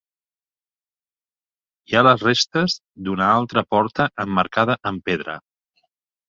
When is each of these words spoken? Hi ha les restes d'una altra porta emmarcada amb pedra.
Hi 1.91 1.97
ha 1.97 2.03
les 2.07 2.23
restes 2.27 2.77
d'una 3.09 3.27
altra 3.35 3.65
porta 3.75 4.09
emmarcada 4.25 4.79
amb 4.93 5.07
pedra. 5.13 5.39